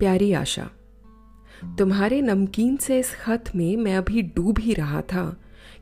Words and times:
प्यारी 0.00 0.32
आशा। 0.32 0.68
तुम्हारे 1.78 2.20
नमकीन 2.22 2.76
से 2.76 2.98
इस 2.98 3.14
खत 3.14 3.50
में 3.56 3.76
मैं 3.76 3.96
अभी 3.96 4.22
डूब 4.36 4.58
ही 4.58 4.74
रहा 4.74 5.00
था 5.02 5.24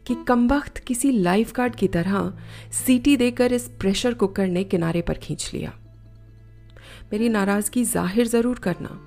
कि 0.06 0.14
कमबख्त 0.28 0.78
किसी 0.78 1.10
लाइफ 1.12 1.52
गार्ड 1.52 1.74
की 1.74 1.88
तरह 1.88 2.32
सीटी 2.72 3.16
देकर 3.16 3.52
इस 3.52 3.68
प्रेशर 3.80 4.14
कुकर 4.14 4.46
ने 4.46 4.64
किनारे 4.64 5.02
पर 5.02 5.14
खींच 5.14 5.50
लिया। 5.54 5.72
मेरी 7.12 7.28
नाराज़गी 7.28 7.84
ज़ाहिर 7.84 8.26
ज़रूर 8.26 8.58
करना। 8.58 8.98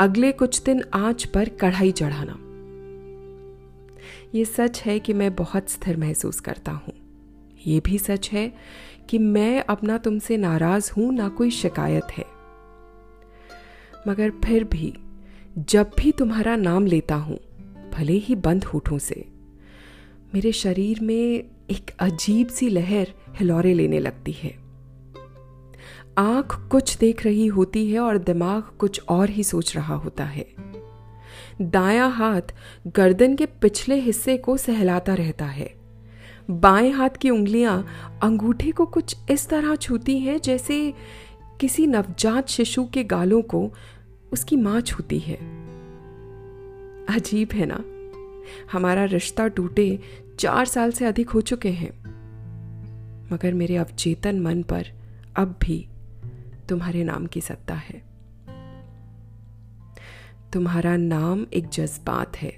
अगले 0.00 0.32
कुछ 0.32 0.62
दिन 0.62 0.82
आँच 0.94 1.24
पर 1.24 1.48
कढ़ाई 1.60 1.92
चढ़ाना। 1.92 2.38
ये 4.34 4.44
सच 4.44 4.82
है 4.82 4.98
कि 4.98 5.12
मैं 5.12 5.34
बहुत 5.34 5.70
स्थिर 5.70 5.96
महसूस 5.96 6.40
करता 6.40 6.72
हूँ। 6.72 6.94
ये 7.66 7.80
भी 7.80 7.98
सच 7.98 8.30
है 8.30 8.52
कि 9.10 9.18
मैं 9.18 9.64
अपना 9.64 9.98
तुमसे 9.98 10.36
नाराज़ 10.36 10.92
हूँ, 10.92 11.12
ना 11.14 11.28
कोई 11.28 11.50
शिकायत 11.50 12.12
है। 12.12 12.33
मगर 14.08 14.30
फिर 14.30 14.64
भी, 14.64 14.94
जब 15.58 15.90
भी 15.98 16.12
तुम्हारा 16.12 16.56
नाम 16.56 16.86
लेता 16.86 17.14
हूँ, 17.14 17.38
भले 17.94 18.12
ही 18.12 18.34
बंद 18.34 18.64
होठों 18.64 18.98
से, 18.98 19.28
मेरे 20.34 20.52
शरीर 20.52 21.00
में 21.00 21.44
एक 21.70 21.90
अजीब 21.98 22.46
सी 22.46 22.68
लहर 22.68 23.08
हिलौरे 23.36 23.74
लेने 23.74 23.98
लगती 23.98 24.32
है। 24.32 24.54
आँख 26.18 26.68
कुछ 26.70 26.98
देख 26.98 27.24
रही 27.24 27.46
होती 27.46 27.90
है 27.90 28.00
और 28.00 28.18
दिमाग 28.18 28.62
कुछ 28.62 29.00
और 29.08 29.30
ही 29.30 29.44
सोच 29.44 29.76
रहा 29.76 29.94
होता 29.94 30.24
है। 30.24 30.46
दायां 31.62 32.10
हाथ 32.10 32.54
गर्दन 32.86 33.36
के 33.36 33.46
पिछले 33.46 34.00
हिस्से 34.00 34.36
को 34.36 34.56
सहलाता 34.56 35.14
रहता 35.14 35.44
है। 35.44 35.74
बाएँ 36.50 36.90
हाथ 36.90 37.10
की 37.10 37.30
उंगलियाँ 37.30 37.86
अंगूठे 38.22 38.70
को 38.70 38.86
कुछ 38.86 39.16
इस 39.30 39.48
तरह 39.48 39.76
छूती 39.76 40.18
हैं 40.18 40.40
जैसे 40.40 40.94
किसी 41.60 41.86
नवजात 41.86 42.48
शिशु 42.48 42.84
के 42.84 43.04
गालों 43.04 43.42
को 43.42 43.72
उसकी 44.34 44.56
माँ 44.56 44.80
छूती 44.80 45.18
है। 45.18 45.36
अजीब 47.10 47.48
है 47.52 47.66
ना? 47.66 47.84
हमारा 48.72 49.04
रिश्ता 49.04 49.48
टूटे 49.48 50.00
चार 50.38 50.64
साल 50.64 50.92
से 50.92 51.04
अधिक 51.04 51.30
हो 51.30 51.40
चुके 51.40 51.68
हैं। 51.68 52.04
मगर 53.32 53.54
मेरे 53.54 53.76
अवचेतन 53.76 54.40
मन 54.40 54.62
पर 54.62 54.86
अब 55.36 55.58
भी 55.62 55.88
तुम्हारे 56.68 57.04
नाम 57.04 57.26
की 57.26 57.40
सत्ता 57.40 57.74
है। 57.74 58.02
तुम्हारा 60.52 60.96
नाम 60.96 61.46
एक 61.54 61.68
जज्बात 61.68 62.36
है। 62.36 62.56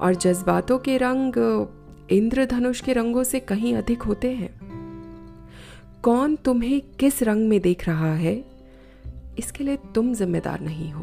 और 0.00 0.14
जज्बातों 0.14 0.78
के 0.78 0.96
रंग 0.96 1.32
इंद्रधनुष 2.10 2.80
के 2.80 2.92
रंगों 2.92 3.24
से 3.24 3.40
कहीं 3.40 3.74
अधिक 3.74 4.02
होते 4.02 4.32
हैं। 4.32 4.60
कौन 6.02 6.36
तुम्हें 6.36 6.80
किस 6.80 7.22
रंग 7.22 7.48
में 7.48 7.60
देख 7.60 7.88
रहा 7.88 8.14
है? 8.14 8.57
इसके 9.38 9.64
लिए 9.64 9.76
तुम 9.76 10.14
जिम्मेदार 10.14 10.60
नहीं 10.60 10.92
हो। 10.92 11.02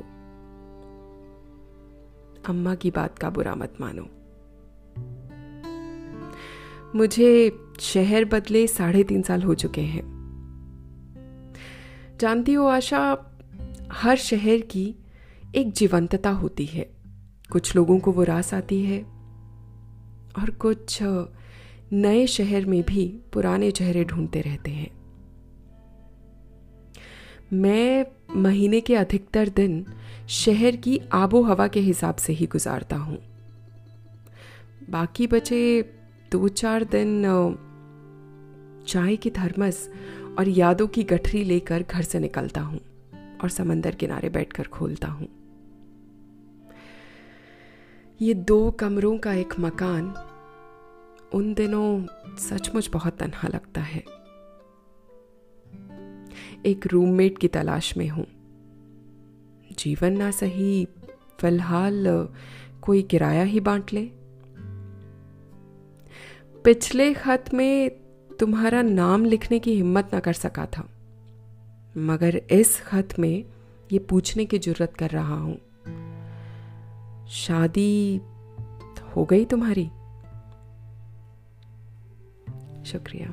अम्मा 2.45 2.75
की 2.75 2.91
बात 2.91 3.19
का 3.19 3.29
बुरा 3.29 3.55
मत 3.55 3.73
मानो। 3.81 4.09
मुझे 6.95 7.59
शहर 7.79 8.25
बदले 8.25 8.67
साढ़े 8.67 9.03
तीन 9.03 9.21
साल 9.21 9.43
हो 9.43 9.53
चुके 9.53 9.81
हैं। 9.81 10.15
जानती 12.19 12.53
हो 12.53 12.67
आशा, 12.67 13.17
हर 13.91 14.15
शहर 14.15 14.61
की 14.61 14.95
एक 15.55 15.71
जीवंतता 15.71 16.29
होती 16.29 16.65
है। 16.65 16.89
कुछ 17.51 17.75
लोगों 17.75 17.99
को 17.99 18.11
वो 18.11 18.23
रास 18.23 18.53
आती 18.53 18.83
है 18.83 19.03
और 20.39 20.49
कुछ 20.49 20.99
नए 21.93 22.27
शहर 22.27 22.65
में 22.65 22.83
भी 22.83 23.19
पुराने 23.33 23.71
चेहरे 23.71 24.03
ढूंढते 24.03 24.41
रहते 24.41 24.71
हैं। 24.71 25.05
मैं 27.53 28.05
महीने 28.35 28.81
के 28.81 28.95
अधिकतर 28.95 29.49
दिन 29.49 29.85
शहर 30.29 30.75
की 30.75 30.99
आबो 31.13 31.41
हवा 31.43 31.67
के 31.67 31.79
हिसाब 31.79 32.15
से 32.15 32.33
ही 32.33 32.45
गुजारता 32.45 32.95
हूँ। 32.95 33.17
बाकी 34.89 35.27
बचे 35.27 35.81
दो 36.31 36.47
चार 36.47 36.83
दिन 36.83 37.23
चाय 38.87 39.15
की 39.15 39.29
थर्मस 39.29 39.89
और 40.39 40.49
यादों 40.49 40.87
की 40.87 41.03
गठरी 41.03 41.43
लेकर 41.43 41.83
घर 41.83 42.01
से 42.01 42.19
निकलता 42.19 42.61
हूँ 42.61 42.79
और 43.43 43.49
समंदर 43.49 43.95
किनारे 43.95 44.29
बैठकर 44.29 44.63
खोलता 44.63 45.07
हूँ। 45.07 45.27
ये 48.21 48.33
दो 48.33 48.71
कमरों 48.71 49.17
का 49.17 49.33
एक 49.33 49.53
मकान 49.59 50.13
उन 51.33 51.53
दिनों 51.53 52.05
सचमुच 52.37 52.89
बहुत 52.93 53.17
तनहा 53.17 53.47
लगता 53.47 53.81
है। 53.81 54.03
एक 56.65 56.87
रूममेट 56.87 57.37
की 57.37 57.47
तलाश 57.47 57.97
में 57.97 58.07
हूँ। 58.09 58.25
जीवन 59.79 60.13
ना 60.13 60.31
सही, 60.31 60.85
फ़िलहाल, 61.39 62.05
कोई 62.81 63.01
किराया 63.01 63.43
ही 63.43 63.59
बांट 63.59 63.93
ले। 63.93 64.05
पिछले 66.65 67.13
खत 67.13 67.45
में 67.53 67.89
तुम्हारा 68.39 68.81
नाम 68.81 69.25
लिखने 69.25 69.59
की 69.59 69.75
हिम्मत 69.75 70.09
ना 70.13 70.19
कर 70.19 70.33
सका 70.33 70.65
था, 70.65 70.87
मगर 71.97 72.35
इस 72.35 72.79
खत 72.81 73.19
में 73.19 73.43
ये 73.91 73.99
पूछने 73.99 74.45
की 74.45 74.59
ज़रूरत 74.59 74.93
कर 74.93 75.09
रहा 75.09 75.37
हूँ। 75.37 75.57
शादी 77.29 78.21
हो 79.15 79.25
गई 79.25 79.45
तुम्हारी? 79.45 79.85
शुक्रिया। 82.85 83.29